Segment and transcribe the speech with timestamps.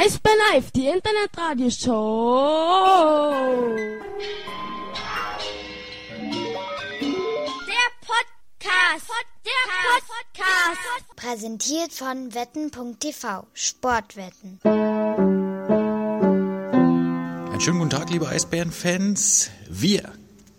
[0.00, 3.74] Eisbär Live, die Internetradioshow.
[7.66, 9.10] Der Podcast.
[9.44, 9.52] Der
[10.06, 11.16] Podcast.
[11.16, 13.48] Präsentiert von wetten.tv.
[13.52, 14.60] Sportwetten.
[17.42, 19.50] Einen schönen guten Tag, liebe Eisbären-Fans.
[19.68, 20.12] Wir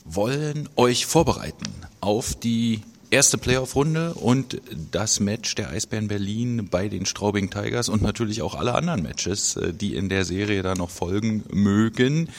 [0.04, 2.82] wollen euch vorbereiten auf die
[3.12, 4.62] erste Playoff-Runde und
[4.92, 9.56] das Match der Eisbären Berlin bei den Straubing Tigers und natürlich auch alle anderen Matches,
[9.56, 12.30] äh, die in der Serie da noch folgen mögen.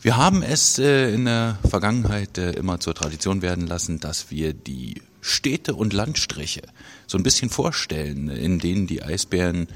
[0.00, 4.52] Wir haben es äh, in der Vergangenheit äh, immer zur Tradition werden lassen, dass wir
[4.52, 6.62] die Städte und Landstriche
[7.06, 9.68] so ein bisschen vorstellen, in denen die Eisbären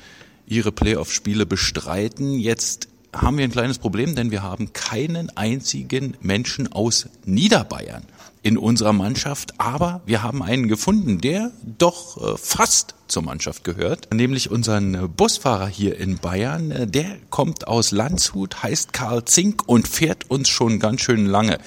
[0.46, 2.38] ihre Playoff-Spiele bestreiten.
[2.38, 8.02] Jetzt haben wir ein kleines Problem, denn wir haben keinen einzigen Menschen aus Niederbayern
[8.46, 14.14] in unserer Mannschaft, aber wir haben einen gefunden, der doch äh, fast zur Mannschaft gehört,
[14.14, 16.70] nämlich unseren Busfahrer hier in Bayern.
[16.70, 21.58] Äh, der kommt aus Landshut, heißt Karl Zink und fährt uns schon ganz schön lange.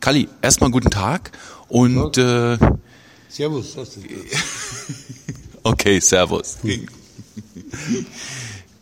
[0.00, 1.32] Kalli, erstmal guten Tag
[1.68, 2.58] und äh,
[3.30, 3.74] Servus,
[5.62, 6.58] okay, Servus.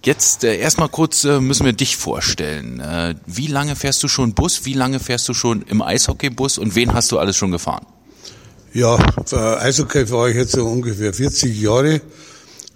[0.05, 2.79] Jetzt äh, erstmal kurz äh, müssen wir dich vorstellen.
[2.79, 4.67] Äh, wie lange fährst du schon Bus?
[4.67, 7.87] Wie lange fährst du schon im Eishockeybus und wen hast du alles schon gefahren?
[8.75, 12.03] Ja, für Eishockey fahre ich jetzt so ungefähr 40 Jahre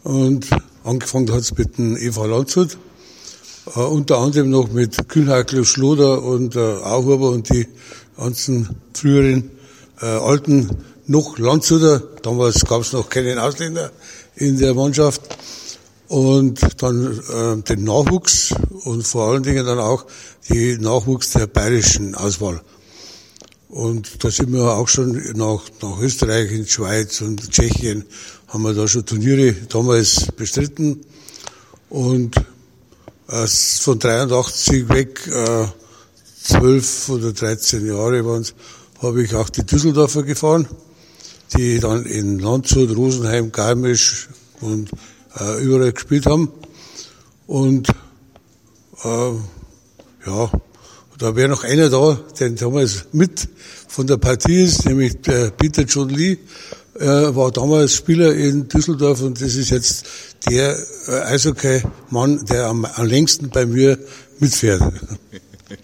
[0.05, 0.47] und
[0.85, 2.79] angefangen hat es mit dem EV Landshut,
[3.77, 7.69] äh, unter anderem noch mit Kühnhackel, Schloder und äh, Auhuber und die
[8.17, 9.51] ganzen früheren
[10.01, 10.71] äh, alten
[11.07, 12.03] noch Landshuter.
[12.23, 13.93] Damals gab es noch keinen Ausländer
[14.35, 15.21] in der Mannschaft
[16.09, 20.07] und dann äh, den Nachwuchs und vor allen Dingen dann auch
[20.49, 22.63] die Nachwuchs der bayerischen Auswahl.
[23.69, 28.05] Und da sind wir auch schon nach, nach Österreich, in Schweiz und Tschechien,
[28.49, 31.05] haben wir da schon Turniere damals bestritten.
[31.91, 32.37] Und
[33.29, 35.67] äh, von 83 weg, äh,
[36.45, 38.55] 12 oder 13 Jahre waren es,
[39.03, 40.67] habe ich auch die Düsseldorfer gefahren,
[41.55, 44.29] die dann in Landshut, Rosenheim, Garmisch
[44.63, 44.91] und
[45.37, 46.53] äh, überall gespielt haben.
[47.47, 47.89] Und
[49.05, 49.33] äh,
[50.27, 50.51] ja,
[51.19, 53.49] da wäre noch einer da, der damals mit
[53.89, 56.39] von der Partie ist, nämlich der Peter John Lee,
[56.99, 60.07] äh, war damals Spieler in Düsseldorf und das ist jetzt
[60.49, 63.99] der äh, Eishockey-Mann, der am, am längsten bei mir
[64.39, 64.81] mitfährt.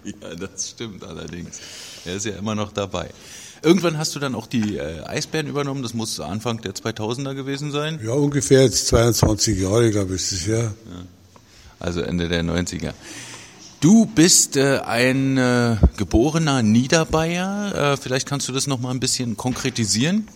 [0.03, 1.59] ja, das stimmt allerdings.
[2.05, 3.09] Er ist ja immer noch dabei.
[3.65, 7.71] Irgendwann hast du dann auch die äh, Eisbären übernommen, das muss Anfang der 2000er gewesen
[7.71, 7.99] sein.
[8.05, 10.57] Ja, ungefähr jetzt 22 Jahre, glaube ich, ist es ja.
[10.57, 10.71] ja.
[11.79, 12.93] Also Ende der 90er.
[13.81, 17.93] Du bist äh, ein äh, geborener Niederbayer.
[17.93, 20.27] Äh, vielleicht kannst du das noch mal ein bisschen konkretisieren.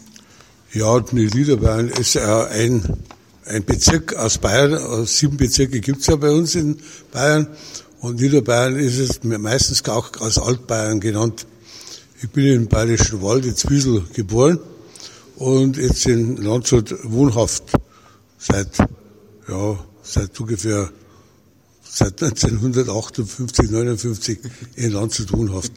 [0.73, 2.97] Ja, Niederbayern ist ein,
[3.45, 4.73] ein Bezirk aus Bayern.
[4.73, 6.79] Äh, sieben Bezirke gibt's ja bei uns in
[7.11, 7.45] Bayern.
[8.01, 11.45] Und Niederbayern ist es meistens auch als Altbayern genannt.
[12.21, 14.59] Ich bin im Bayerischen Wald in Zwiesel geboren
[15.37, 17.63] und jetzt in Landshut wohnhaft
[18.37, 18.77] seit,
[19.47, 20.89] ja, seit ungefähr
[21.81, 24.39] seit 1958, 59
[24.75, 25.71] in Landshut wohnhaft.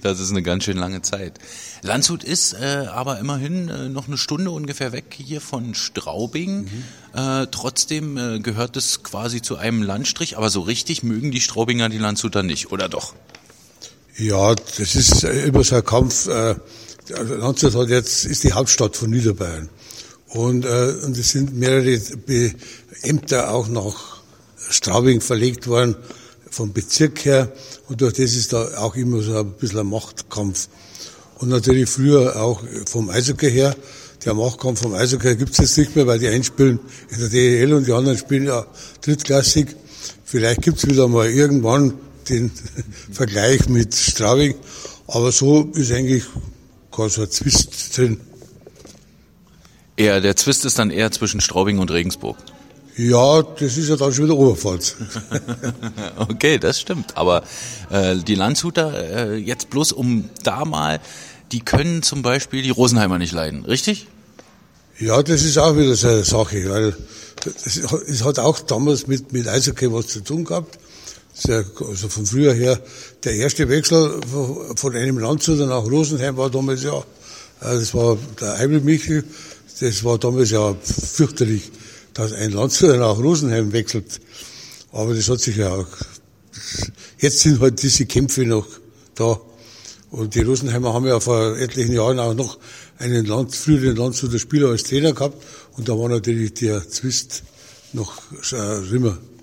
[0.00, 1.38] Das ist eine ganz schön lange Zeit.
[1.82, 6.62] Landshut ist äh, aber immerhin äh, noch eine Stunde ungefähr weg hier von Straubing.
[6.62, 6.68] Mhm.
[7.12, 11.90] Äh, trotzdem äh, gehört es quasi zu einem Landstrich, aber so richtig mögen die Straubinger
[11.90, 13.14] die Landshuter nicht, oder doch?
[14.16, 16.28] Ja, das ist immer so ein Kampf.
[16.28, 16.54] Äh,
[17.08, 19.68] Landshut hat jetzt, ist die Hauptstadt von Niederbayern.
[20.28, 22.00] Und, äh, und es sind mehrere
[23.02, 24.22] Ämter auch nach
[24.70, 25.96] Straubing verlegt worden,
[26.48, 27.50] vom Bezirk her.
[27.88, 30.68] Und durch das ist da auch immer so ein bisschen ein Machtkampf.
[31.40, 33.74] Und natürlich früher auch vom Eishockey her.
[34.24, 36.78] Der Machtkampf vom Eishockey gibt's jetzt nicht mehr, weil die einen spielen
[37.10, 38.64] in der DEL und die anderen spielen ja
[39.00, 39.74] drittklassig.
[40.24, 41.94] Vielleicht gibt's wieder mal irgendwann
[42.28, 42.50] den
[43.12, 44.54] Vergleich mit Straubing.
[45.06, 46.24] Aber so ist eigentlich
[46.90, 48.20] gar so ein Zwist drin.
[49.96, 52.36] Eher, der Zwist ist dann eher zwischen Straubing und Regensburg.
[52.96, 54.96] Ja, das ist ja dann schon wieder Oberpfalz.
[56.18, 57.16] okay, das stimmt.
[57.16, 57.42] Aber
[57.90, 61.00] äh, die Landshuter, äh, jetzt bloß um da mal,
[61.50, 64.06] die können zum Beispiel die Rosenheimer nicht leiden, richtig?
[64.98, 66.96] Ja, das ist auch wieder so eine Sache, weil
[68.06, 70.78] es hat auch damals mit, mit Eishockey was zu tun gehabt.
[71.42, 72.80] Ja, also von früher her,
[73.24, 74.20] der erste Wechsel
[74.76, 76.98] von einem Landshuter nach Rosenheim war damals ja,
[77.60, 79.24] äh, das war der Eibel Michel,
[79.80, 81.72] das war damals ja fürchterlich
[82.14, 84.20] dass ein Landshuter nach Rosenheim wechselt.
[84.92, 85.86] Aber das hat sich ja auch,
[87.18, 88.66] jetzt sind halt diese Kämpfe noch
[89.16, 89.38] da.
[90.10, 92.58] Und die Rosenheimer haben ja vor etlichen Jahren auch noch
[92.98, 95.42] einen Land, früheren Landshuter Spieler als Trainer gehabt.
[95.76, 97.42] Und da war natürlich der Zwist
[97.92, 98.22] noch
[98.52, 99.33] äh.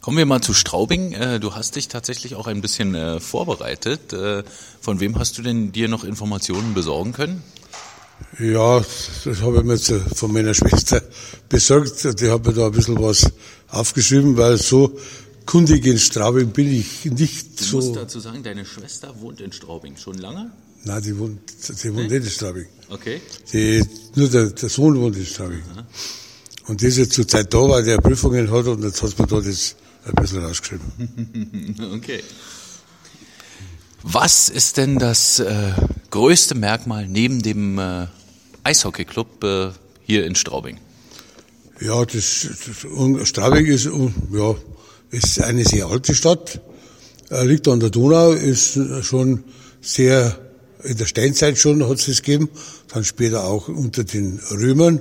[0.00, 1.12] Kommen wir mal zu Straubing.
[1.12, 4.12] Äh, du hast dich tatsächlich auch ein bisschen äh, vorbereitet.
[4.14, 4.44] Äh,
[4.80, 7.42] von wem hast du denn dir noch Informationen besorgen können?
[8.38, 8.78] Ja,
[9.24, 11.02] das habe ich mir jetzt von meiner Schwester
[11.50, 12.18] besorgt.
[12.20, 13.30] Die hat mir da ein bisschen was
[13.68, 14.98] aufgeschrieben, weil so
[15.44, 17.76] kundig in Straubing bin ich nicht Du so.
[17.76, 19.96] musst dazu sagen, deine Schwester wohnt in Straubing.
[19.98, 20.50] Schon lange?
[20.84, 21.40] Nein, die wohnt,
[21.84, 22.66] die wohnt nicht in Straubing.
[22.88, 23.20] Okay.
[23.52, 25.62] Die, nur der, der Sohn wohnt in Straubing.
[26.68, 29.28] Und die ist jetzt zur Zeit da, weil der Prüfungen hat und jetzt hat man
[29.28, 31.76] da das ein bisschen rausgeschrieben.
[31.94, 32.22] Okay.
[34.02, 35.72] Was ist denn das äh,
[36.10, 38.06] größte Merkmal neben dem äh,
[38.64, 39.70] Eishockeyclub äh,
[40.04, 40.78] hier in Straubing?
[41.80, 44.54] Ja, das, das Straubing ist, ja,
[45.10, 46.60] ist eine sehr alte Stadt,
[47.30, 49.44] äh, liegt an der Donau, ist schon
[49.82, 50.38] sehr,
[50.82, 52.48] in der Steinzeit schon hat es das gegeben,
[52.88, 55.00] dann später auch unter den Römern.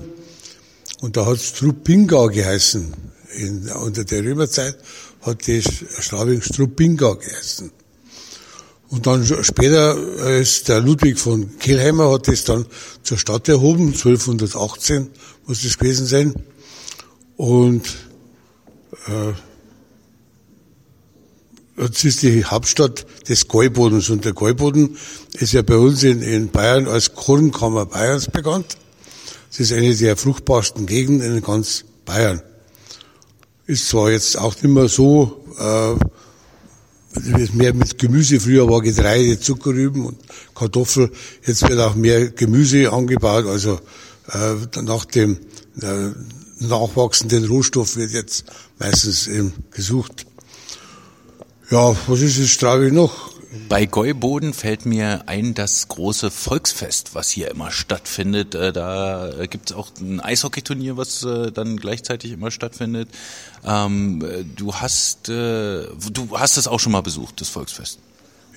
[1.01, 2.93] Und da hat es Strupinga geheißen.
[3.35, 4.77] In, unter der Römerzeit
[5.21, 5.65] hat das
[5.99, 7.71] Straubing Strupinga geheißen.
[8.89, 9.95] Und dann später
[10.39, 12.65] ist der Ludwig von Kehlheimer hat das dann
[13.03, 15.09] zur Stadt erhoben, 1218
[15.45, 16.33] muss das gewesen sein.
[17.37, 17.87] Und
[19.07, 19.33] äh,
[21.81, 24.09] jetzt ist die Hauptstadt des Gäubodens.
[24.09, 24.97] Und der Gäuboden
[25.33, 28.77] ist ja bei uns in, in Bayern als Kornkammer Bayerns bekannt.
[29.51, 32.41] Es ist eine der fruchtbarsten Gegenden in ganz Bayern.
[33.69, 35.93] Ist zwar jetzt auch nicht mehr so, äh,
[37.53, 38.39] mehr mit Gemüse.
[38.39, 40.17] Früher war Getreide, Zuckerrüben und
[40.55, 41.11] Kartoffel.
[41.45, 43.45] Jetzt wird auch mehr Gemüse angebaut.
[43.45, 43.79] Also
[44.33, 45.37] äh, nach dem
[45.83, 46.09] äh,
[46.61, 48.45] nachwachsenden Rohstoff wird jetzt
[48.79, 50.25] meistens eben gesucht.
[51.69, 53.29] Ja, was ist es Straubing noch?
[53.67, 58.53] Bei Gäuboden fällt mir ein das große Volksfest, was hier immer stattfindet.
[58.53, 63.09] Äh, Da gibt es auch ein Eishockeyturnier, was äh, dann gleichzeitig immer stattfindet.
[63.65, 67.97] Ähm, äh, Du hast, du hast es auch schon mal besucht, das Volksfest.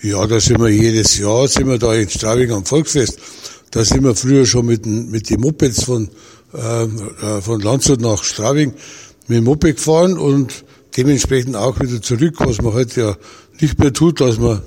[0.03, 3.19] Ja, da sind wir jedes Jahr, sind wir da in Straubing am Volksfest.
[3.71, 6.11] Da sind wir früher schon mit, den- mit den Mopeds von,
[6.55, 8.75] ähm, äh, von Landshut nach Straubing
[9.27, 10.65] mit dem Moped gefahren und
[10.99, 13.17] dementsprechend auch wieder zurück, was man heute ja
[13.61, 14.61] nicht mehr tut, dass man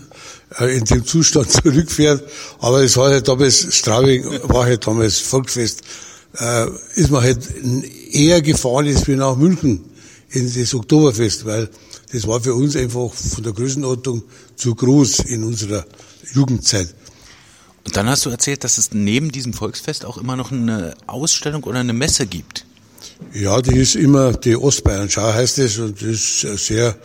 [0.60, 2.22] in dem Zustand zurückfährt.
[2.60, 5.82] Aber es war halt damals, Straubing war halt damals Volksfest,
[6.38, 7.48] äh, ist man halt
[8.10, 9.84] eher gefahren als wie nach München
[10.30, 11.68] in das Oktoberfest, weil
[12.12, 14.22] das war für uns einfach von der Größenordnung
[14.56, 15.84] zu groß in unserer
[16.32, 16.94] Jugendzeit.
[17.84, 21.64] Und dann hast du erzählt, dass es neben diesem Volksfest auch immer noch eine Ausstellung
[21.64, 22.64] oder eine Messe gibt.
[23.32, 26.96] Ja, die ist immer die Ostbayern-Schau heißt es und das ist äh, sehr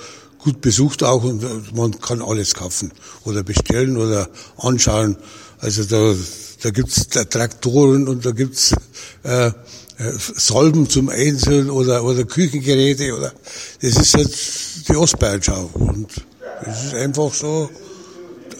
[0.47, 2.93] gut besucht auch und äh, man kann alles kaufen
[3.25, 5.17] oder bestellen oder anschauen.
[5.59, 6.15] Also da,
[6.63, 8.73] da gibt's Traktoren und da gibt's
[9.23, 9.53] äh, äh,
[9.97, 13.33] Salben zum Einzeln oder, oder Küchengeräte oder
[13.81, 16.07] das ist jetzt die Ostbayern-Schau und
[16.65, 17.69] es ist einfach so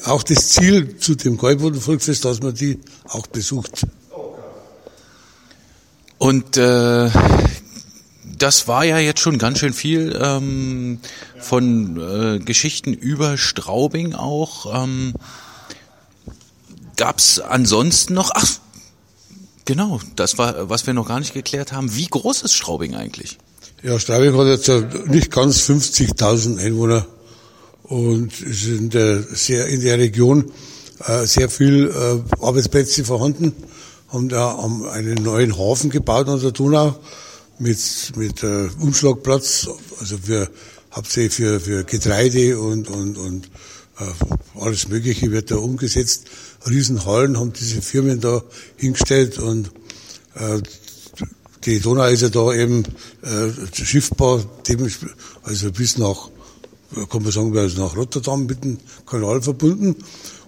[0.03, 3.87] auch das Ziel zu dem Gäuboden Volksfest, dass man die auch besucht.
[6.17, 7.09] Und äh,
[8.37, 10.99] das war ja jetzt schon ganz schön viel ähm,
[11.39, 14.83] von äh, Geschichten über Straubing auch.
[14.83, 15.13] Ähm,
[16.95, 18.31] Gab es ansonsten noch?
[18.33, 18.47] Ach,
[19.65, 21.95] genau, das war, was wir noch gar nicht geklärt haben.
[21.95, 23.37] Wie groß ist Straubing eigentlich?
[23.83, 27.05] Ja, Straubing hat jetzt nicht ganz 50.000 Einwohner
[27.83, 30.51] und ist in der, sehr, in der Region
[31.05, 33.53] äh, sehr viel äh, Arbeitsplätze vorhanden.
[34.09, 36.95] Haben da haben einen neuen Hafen gebaut an der Donau
[37.59, 37.79] mit,
[38.15, 39.67] mit äh, Umschlagplatz,
[39.99, 40.49] also für,
[40.93, 43.49] hauptsächlich für, für Getreide und, und, und
[43.99, 46.25] äh, alles Mögliche wird da umgesetzt.
[46.67, 48.43] Riesenhallen haben diese Firmen da
[48.75, 49.71] hingestellt und
[50.35, 50.61] äh,
[51.65, 52.83] die Donau ist ja da eben
[53.23, 54.45] äh, schiffbar,
[55.43, 56.29] also bis nach,
[57.09, 59.95] kann man sagen, bis nach Rotterdam mit dem Kanal verbunden.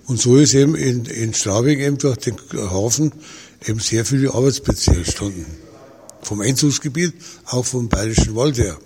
[0.06, 3.12] Und so ist eben in, in Straubing eben durch den Hafen
[3.66, 5.46] eben sehr viele Arbeitsplätze entstanden.
[6.30, 7.16] Vom Einzugsgebiet,
[7.48, 8.78] auch vom Bayerischen Wald her.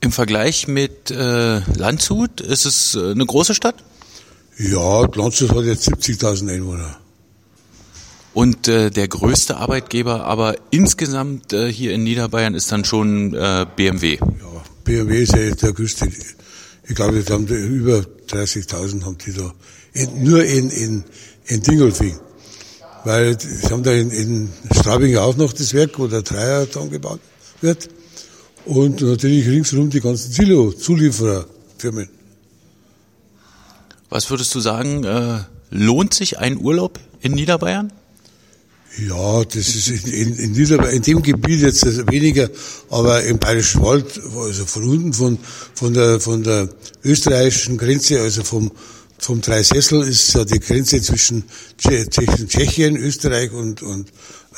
[0.00, 3.82] Im Vergleich mit äh, Landshut ist es äh, eine große Stadt
[4.56, 7.00] Ja, Landshut hat jetzt 70.000 Einwohner.
[8.34, 13.66] und äh, der größte Arbeitgeber, aber insgesamt äh, hier in Niederbayern ist dann schon äh,
[13.74, 14.14] BMW.
[14.14, 16.08] Ja, BMW ist ja der größte.
[16.88, 19.52] Ich glaube, die haben die über 30.000 haben die da.
[19.92, 21.04] In, nur in, in,
[21.46, 22.16] in Dingolfing.
[23.04, 24.48] Weil sie haben da in, in
[24.80, 27.20] Straubing auch noch das Werk, wo der Dreier dann gebaut
[27.60, 27.88] wird.
[28.64, 32.08] Und natürlich ringsherum die ganzen Silo-Zuliefererfirmen.
[34.10, 35.40] Was würdest du sagen, äh,
[35.70, 37.92] lohnt sich ein Urlaub in Niederbayern?
[39.06, 42.48] Ja, das ist in, in, in, dieser, in dem Gebiet jetzt weniger,
[42.90, 45.38] aber im Bayerischen Wald, also von unten, von,
[45.74, 46.68] von der, von der
[47.04, 48.72] österreichischen Grenze, also vom,
[49.18, 51.44] vom Dreisessel ist ja die Grenze zwischen
[51.78, 54.08] Tschechien, Österreich und, und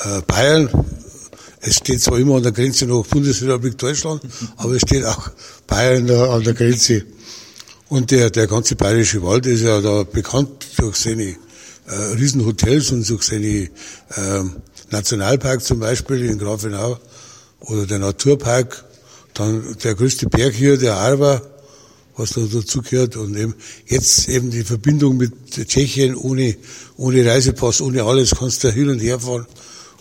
[0.05, 0.71] äh, Bayern.
[1.61, 4.23] Es steht zwar immer an der Grenze noch Bundesrepublik Deutschland,
[4.57, 5.31] aber es steht auch
[5.67, 7.05] Bayern an der Grenze.
[7.89, 11.37] Und der, der ganze bayerische Wald ist ja da bekannt durch seine
[11.87, 13.69] äh, Riesenhotels und durch seine äh,
[14.91, 16.99] Nationalpark zum Beispiel in Grafenau
[17.61, 18.85] oder der Naturpark.
[19.35, 21.43] Dann der größte Berg hier, der Arber,
[22.21, 23.55] was da dazugehört und eben
[23.87, 26.57] jetzt eben die Verbindung mit Tschechien ohne,
[26.97, 29.47] ohne Reisepass, ohne alles kannst du hin und her fahren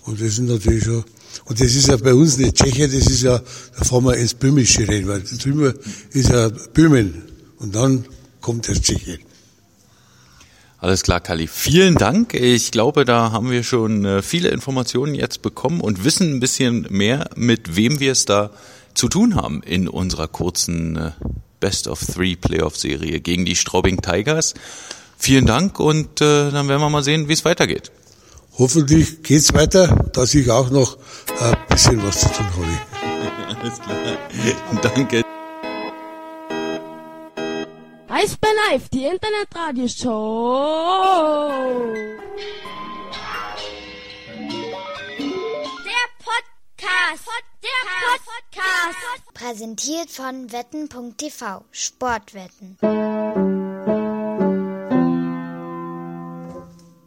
[0.06, 1.04] und das ist natürlich schon
[1.46, 3.42] und das ist ja bei uns nicht Tschechien, das ist ja,
[3.78, 5.74] da fahren wir ins Böhmische rein, weil drüber
[6.12, 7.24] ist ja Böhmen
[7.58, 8.06] und dann
[8.42, 9.20] kommt das Tschechien.
[10.78, 11.48] Alles klar, Kali.
[11.48, 12.34] Vielen Dank.
[12.34, 16.88] Ich glaube, da haben wir schon äh, viele Informationen jetzt bekommen und wissen ein bisschen
[16.90, 18.52] mehr, mit wem wir es da
[18.94, 21.12] zu tun haben in unserer kurzen
[21.60, 24.54] äh, Best of Three Playoff Serie gegen die Straubing Tigers.
[25.18, 27.92] Vielen Dank und äh, dann werden wir mal sehen, wie es weitergeht.
[28.58, 30.98] Hoffentlich geht's weiter, dass ich auch noch
[31.40, 33.60] ein bisschen was zu tun habe.
[33.60, 33.98] Alles klar.
[34.82, 35.24] Danke.
[38.08, 41.52] Eisbär Live, die Internetradioshow.
[45.86, 47.30] Der Podcast.
[47.64, 47.72] Der
[48.60, 49.34] Podcast.
[49.34, 52.78] Präsentiert von wetten.tv Sportwetten.